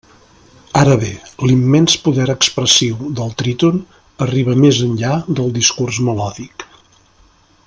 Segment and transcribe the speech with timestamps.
[0.79, 1.09] Ara bé:
[1.49, 3.79] l'immens poder expressiu del tríton
[4.27, 6.69] arriba més enllà del discurs melòdic.